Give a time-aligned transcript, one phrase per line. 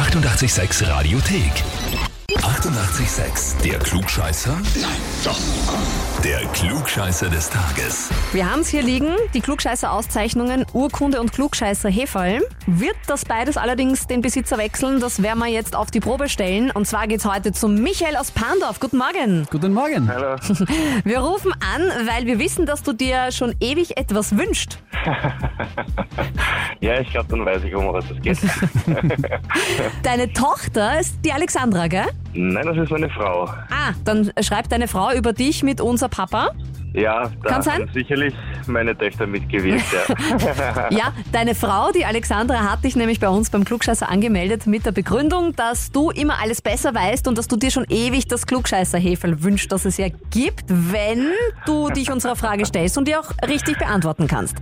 [0.00, 2.09] 886 Radiothek.
[2.36, 3.60] 88,6.
[3.62, 4.52] Der Klugscheißer?
[4.80, 4.90] Nein,
[5.24, 5.38] doch.
[6.22, 8.10] Der Klugscheißer des Tages.
[8.32, 12.42] Wir haben es hier liegen, die Klugscheißer-Auszeichnungen Urkunde und Klugscheißer Hefall.
[12.66, 15.00] Wird das beides allerdings den Besitzer wechseln?
[15.00, 16.70] Das werden wir jetzt auf die Probe stellen.
[16.70, 18.78] Und zwar geht's heute zum Michael aus Pandorf.
[18.80, 19.46] Guten Morgen.
[19.50, 20.08] Guten Morgen.
[20.08, 20.36] Hallo.
[21.04, 24.78] Wir rufen an, weil wir wissen, dass du dir schon ewig etwas wünschst.
[26.80, 28.38] Ja, ich glaube, dann weiß ich, um was es geht.
[30.02, 32.06] Deine Tochter ist die Alexandra, gell?
[32.32, 33.44] Nein, das ist meine Frau.
[33.44, 36.50] Ah, dann schreibt deine Frau über dich mit unser Papa.
[36.92, 37.82] Ja, da Kann sein?
[37.82, 38.34] haben sicherlich
[38.66, 40.88] meine Töchter mitgewirkt, ja.
[40.90, 44.92] Ja, deine Frau, die Alexandra, hat dich nämlich bei uns beim Klugscheißer angemeldet mit der
[44.92, 49.42] Begründung, dass du immer alles besser weißt und dass du dir schon ewig das Klugscheißer-Hefel
[49.42, 51.28] wünschst, das es ja gibt, wenn
[51.64, 54.56] du dich unserer Frage stellst und die auch richtig beantworten kannst.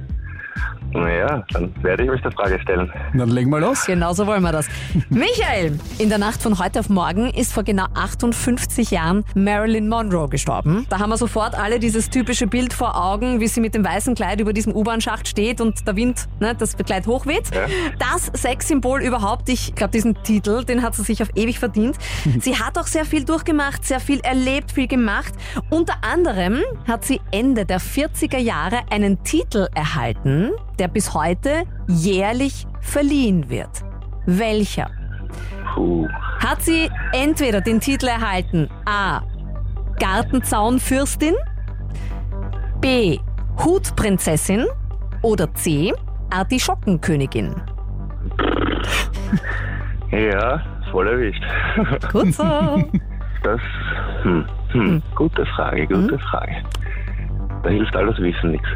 [0.92, 2.90] Naja, dann werde ich mich der Frage stellen.
[3.14, 3.84] Dann legen wir los.
[3.86, 4.68] Genau so wollen wir das.
[5.10, 10.28] Michael, in der Nacht von heute auf morgen ist vor genau 58 Jahren Marilyn Monroe
[10.28, 10.86] gestorben.
[10.88, 14.14] Da haben wir sofort alle dieses typische Bild vor Augen, wie sie mit dem weißen
[14.14, 17.54] Kleid über diesem U-Bahn-Schacht steht und der Wind, ne, das Kleid hochweht.
[17.54, 17.66] Ja.
[17.98, 21.96] Das Sexsymbol überhaupt, ich glaube, diesen Titel, den hat sie sich auf ewig verdient.
[22.40, 25.34] Sie hat auch sehr viel durchgemacht, sehr viel erlebt, viel gemacht.
[25.70, 32.66] Unter anderem hat sie Ende der 40er Jahre einen Titel erhalten, der bis heute jährlich
[32.80, 33.84] verliehen wird.
[34.26, 34.90] Welcher?
[35.74, 36.08] Puh.
[36.44, 39.22] Hat sie entweder den Titel erhalten A.
[39.98, 41.34] Gartenzaunfürstin,
[42.80, 43.18] B.
[43.64, 44.66] Hutprinzessin
[45.22, 45.92] oder C.
[46.30, 47.54] Artischockenkönigin?
[50.10, 51.42] Ja, voll erwischt.
[52.12, 52.42] Gut so.
[53.42, 53.60] Das,
[54.22, 56.56] hm, hm, gute Frage, gute Frage.
[57.62, 58.68] Da hilft alles Wissen nichts.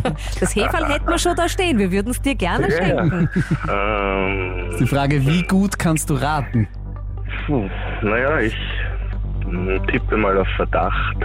[0.40, 1.78] Das Hefall hätten wir schon da stehen.
[1.78, 3.28] Wir würden es dir gerne schenken.
[3.70, 6.66] ähm, Die Frage, wie gut kannst du raten?
[8.02, 8.56] naja, ich
[9.90, 11.16] tippe mal auf Verdacht.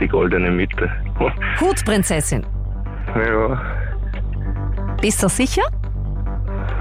[0.00, 0.90] Die goldene Mitte.
[1.60, 2.44] Hutprinzessin.
[3.14, 3.60] ja,
[5.00, 5.62] Bist du sicher?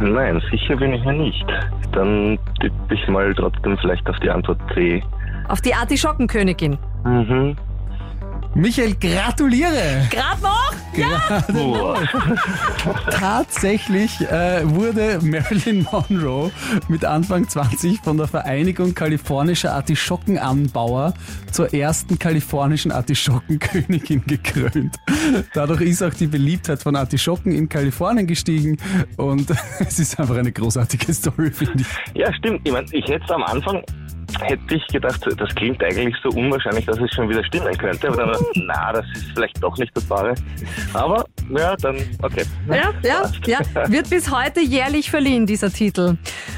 [0.01, 1.45] nein, sicher bin ich mir nicht.
[1.91, 5.01] Dann tippe ich mal trotzdem vielleicht auf die Antwort C.
[5.47, 6.77] Auf die Artischockenkönigin.
[7.05, 7.55] Mhm.
[8.57, 10.07] Michael, gratuliere!
[10.09, 10.73] Grad noch?
[11.47, 11.93] Puh.
[13.11, 16.49] Tatsächlich äh, wurde Marilyn Monroe
[16.87, 21.13] mit Anfang 20 von der Vereinigung kalifornischer Artischockenanbauer
[21.51, 24.95] zur ersten kalifornischen Artischockenkönigin gekrönt.
[25.53, 28.77] Dadurch ist auch die Beliebtheit von Artischocken in Kalifornien gestiegen
[29.17, 32.17] und es ist einfach eine großartige Story, finde ich.
[32.19, 32.61] Ja, stimmt.
[32.63, 33.83] Ich, mein, ich hätte am Anfang
[34.41, 38.07] hätte ich gedacht, das klingt eigentlich so unwahrscheinlich, dass es schon wieder stimmen könnte.
[38.07, 40.33] Aber dann, dachte ich, na, das ist vielleicht doch nicht das Wahre.
[40.93, 42.43] Aber ja, dann okay.
[42.69, 43.59] Ja, ja, ja.
[43.91, 46.17] Wird bis heute jährlich verliehen, dieser Titel.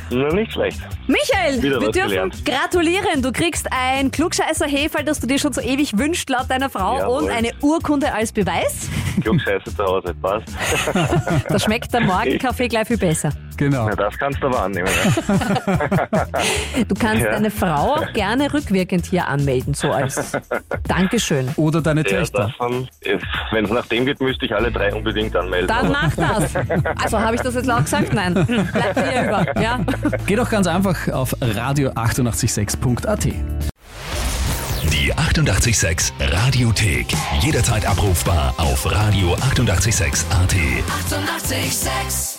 [0.10, 0.80] Nur nicht schlecht.
[1.08, 2.46] Michael, Wieder wir was dürfen gelernt.
[2.46, 3.22] gratulieren.
[3.22, 6.98] Du kriegst ein klugscheißer Hefall, das du dir schon so ewig wünscht, laut deiner Frau,
[6.98, 7.24] Jawohl.
[7.24, 8.90] und eine Urkunde als Beweis.
[9.22, 10.48] Klugscheiße zu Hause, passt.
[11.50, 13.32] Da schmeckt der Morgenkaffee gleich viel besser.
[13.60, 13.90] Genau.
[13.90, 14.88] Na, das kannst du aber annehmen.
[14.88, 15.12] Ja.
[16.88, 17.32] Du kannst Ja.
[17.32, 20.32] deine Frau auch gerne rückwirkend hier anmelden, so als
[20.88, 21.50] Dankeschön.
[21.58, 22.54] Oder deine Ja, Töchter.
[23.52, 25.68] wenn es nach dem geht, müsste ich alle drei unbedingt anmelden.
[25.68, 26.56] Dann mach das.
[27.02, 28.14] Also habe ich das jetzt laut gesagt?
[28.14, 28.34] Nein.
[28.34, 29.62] Bleibt dir über.
[29.62, 29.80] Ja.
[30.26, 33.26] Geht doch ganz einfach auf radio886.at.
[33.26, 37.08] Die 88,6 Radiothek.
[37.42, 40.56] Jederzeit abrufbar auf radio886.at.
[40.56, 41.20] 88,6.
[41.52, 42.39] Eighty-eight, sex.